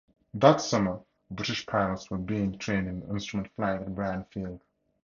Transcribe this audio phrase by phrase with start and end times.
[0.33, 4.63] That summer, British pilots were being trained in instrument flying at Bryan Field.